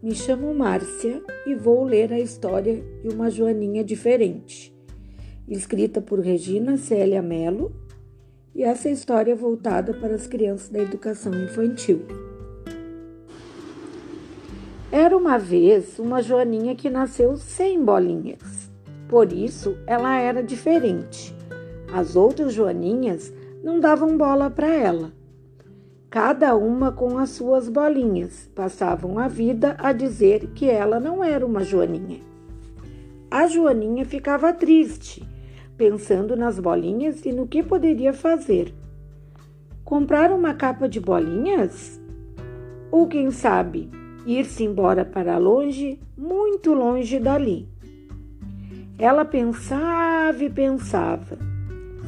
Me 0.00 0.14
chamo 0.14 0.54
Márcia 0.54 1.20
e 1.44 1.56
vou 1.56 1.82
ler 1.82 2.12
a 2.12 2.20
história 2.20 2.84
de 3.02 3.08
uma 3.12 3.28
Joaninha 3.28 3.82
diferente, 3.82 4.72
escrita 5.48 6.00
por 6.00 6.20
Regina 6.20 6.76
Célia 6.76 7.20
Mello, 7.20 7.74
e 8.54 8.62
essa 8.62 8.88
história 8.88 9.32
é 9.32 9.34
voltada 9.34 9.92
para 9.92 10.14
as 10.14 10.28
crianças 10.28 10.68
da 10.68 10.78
educação 10.78 11.34
infantil. 11.34 12.02
Era 14.92 15.16
uma 15.16 15.36
vez 15.36 15.98
uma 15.98 16.22
Joaninha 16.22 16.76
que 16.76 16.88
nasceu 16.88 17.36
sem 17.36 17.84
bolinhas, 17.84 18.70
por 19.08 19.32
isso 19.32 19.76
ela 19.84 20.16
era 20.16 20.44
diferente. 20.44 21.34
As 21.92 22.14
outras 22.14 22.52
Joaninhas 22.52 23.32
não 23.64 23.80
davam 23.80 24.16
bola 24.16 24.48
para 24.48 24.72
ela 24.72 25.19
cada 26.10 26.56
uma 26.56 26.90
com 26.90 27.18
as 27.18 27.30
suas 27.30 27.68
bolinhas, 27.68 28.50
passavam 28.52 29.16
a 29.16 29.28
vida 29.28 29.76
a 29.78 29.92
dizer 29.92 30.48
que 30.56 30.68
ela 30.68 30.98
não 30.98 31.22
era 31.22 31.46
uma 31.46 31.62
Joaninha. 31.62 32.18
A 33.30 33.46
Joaninha 33.46 34.04
ficava 34.04 34.52
triste, 34.52 35.22
pensando 35.76 36.36
nas 36.36 36.58
bolinhas 36.58 37.24
e 37.24 37.30
no 37.30 37.46
que 37.46 37.62
poderia 37.62 38.12
fazer. 38.12 38.74
Comprar 39.84 40.32
uma 40.32 40.52
capa 40.52 40.88
de 40.88 40.98
bolinhas? 40.98 42.00
Ou 42.90 43.06
quem 43.06 43.30
sabe, 43.30 43.88
ir-se 44.26 44.64
embora 44.64 45.04
para 45.04 45.38
longe, 45.38 46.00
muito 46.18 46.74
longe 46.74 47.20
dali. 47.20 47.68
Ela 48.98 49.24
pensava 49.24 50.42
e 50.42 50.50
pensava. 50.50 51.38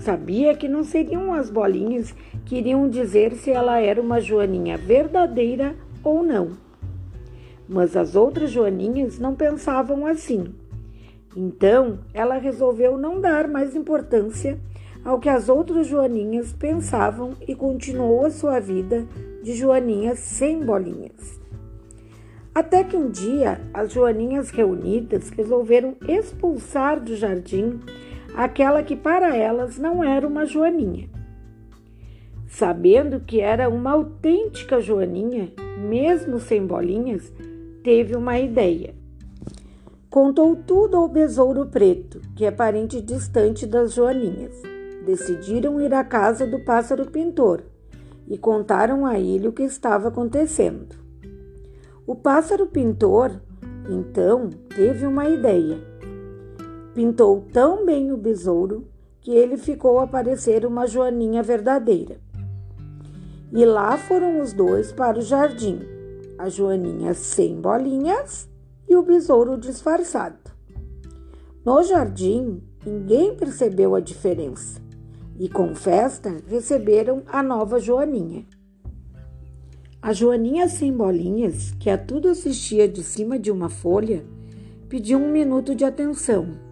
Sabia 0.01 0.55
que 0.55 0.69
não 0.69 0.83
seriam 0.83 1.33
as 1.33 1.51
bolinhas 1.51 2.15
que 2.45 2.57
iriam 2.57 2.89
dizer 2.89 3.35
se 3.35 3.51
ela 3.51 3.79
era 3.79 4.01
uma 4.01 4.21
joaninha 4.21 4.77
verdadeira 4.77 5.77
ou 6.03 6.23
não. 6.23 6.53
Mas 7.69 7.97
as 7.97 8.17
outras 8.17 8.51
joaninhas 8.51 9.19
não 9.19 9.35
pensavam 9.35 10.07
assim. 10.07 10.55
Então, 11.37 12.01
ela 12.13 12.37
resolveu 12.37 12.99
não 12.99 13.21
dar 13.21 13.49
mais 13.49 13.75
importância 13.75 14.59
ao 15.05 15.19
que 15.19 15.29
as 15.29 15.49
outras 15.49 15.87
joaninhas 15.87 16.53
pensavam 16.53 17.33
e 17.47 17.55
continuou 17.55 18.27
a 18.27 18.31
sua 18.31 18.61
vida 18.61 19.07
de 19.43 19.55
joaninha 19.55 20.15
sem 20.15 20.61
bolinhas. 20.65 21.41
Até 22.55 22.85
que 22.85 22.97
um 22.97 23.11
dia 23.11 23.61
as 23.73 23.93
joaninhas 23.93 24.51
reunidas 24.51 25.31
resolveram 25.31 25.97
expulsar 26.07 27.01
do 27.01 27.17
jardim 27.17 27.81
aquela 28.35 28.83
que 28.83 28.97
para 28.97 29.37
elas 29.37 29.79
não 29.79 30.03
era 30.03 30.27
uma 30.27 30.47
joaninha. 30.47 31.09
Sabendo 32.47 33.21
que 33.21 33.41
era 33.41 33.69
uma 33.69 33.93
autêntica 33.93 34.81
joaninha, 34.81 35.53
mesmo 35.79 36.39
sem 36.39 36.67
bolinhas, 36.67 37.33
teve 37.83 38.15
uma 38.15 38.39
ideia. 38.39 38.95
Contou 40.11 40.55
tudo 40.55 40.99
ao 40.99 41.09
besouro 41.09 41.67
preto, 41.67 42.21
que 42.37 42.45
é 42.45 42.51
parente 42.51 43.01
distante 43.01 43.67
das 43.67 43.95
joaninhas. 43.95 44.61
Decidiram 45.07 45.81
ir 45.81 45.95
à 45.95 46.05
casa 46.05 46.47
do 46.47 46.61
pássaro 46.61 47.11
pintor 47.11 47.65
e 48.29 48.37
contaram 48.37 49.07
a 49.07 49.19
ele 49.19 49.49
o 49.49 49.53
que 49.53 49.63
estava 49.63 50.09
acontecendo. 50.09 50.95
O 52.07 52.15
pássaro 52.15 52.67
pintor, 52.67 53.41
então, 53.89 54.51
teve 54.77 55.07
uma 55.07 55.27
ideia 55.29 55.79
Pintou 56.95 57.47
tão 57.51 57.87
bem 57.87 58.13
o 58.13 58.19
besouro 58.19 58.87
que 59.23 59.31
ele 59.31 59.57
ficou 59.57 59.99
a 59.99 60.07
parecer 60.07 60.67
uma 60.67 60.87
joaninha 60.87 61.43
verdadeira. 61.43 62.21
E 63.51 63.65
lá 63.65 63.97
foram 63.97 64.43
os 64.43 64.53
dois 64.53 64.93
para 64.93 65.19
o 65.19 65.23
jardim, 65.23 65.81
a 66.37 66.51
joaninha 66.51 67.15
sem 67.15 67.59
bolinhas 67.59 68.47
e 68.87 68.95
o 68.95 69.03
besouro 69.03 69.57
disfarçado. 69.57 70.37
No 71.65 71.83
jardim, 71.83 72.63
ninguém 72.85 73.35
percebeu 73.37 73.95
a 73.95 74.01
diferença 74.01 74.79
e, 75.39 75.49
com 75.49 75.75
festa, 75.75 76.43
receberam 76.47 77.23
a 77.27 77.43
nova 77.43 77.81
joaninha. 77.81 78.45
A 80.03 80.13
joaninha 80.13 80.69
sem 80.69 80.93
bolinhas, 80.93 81.71
que 81.81 81.89
a 81.89 81.97
tudo 81.97 82.29
assistia 82.29 82.87
de 82.87 83.03
cima 83.03 83.39
de 83.39 83.51
uma 83.51 83.71
folha, 83.71 84.27
pediu 84.91 85.19
um 85.19 85.33
minuto 85.33 85.75
de 85.75 85.85
atenção 85.87 86.72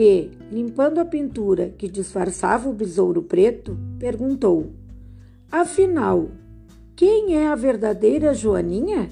e, 0.00 0.30
limpando 0.52 1.00
a 1.00 1.04
pintura 1.04 1.74
que 1.76 1.88
disfarçava 1.88 2.68
o 2.68 2.72
besouro 2.72 3.20
preto, 3.20 3.76
perguntou: 3.98 4.70
Afinal, 5.50 6.28
quem 6.94 7.34
é 7.34 7.48
a 7.48 7.56
verdadeira 7.56 8.32
Joaninha? 8.32 9.08